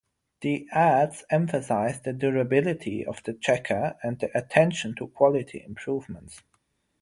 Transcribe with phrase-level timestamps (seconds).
[0.39, 6.41] The ads emphasized the durability of the Checker and the attention to quality improvements.